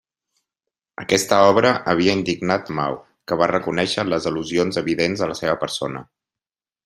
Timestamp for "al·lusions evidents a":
4.31-5.29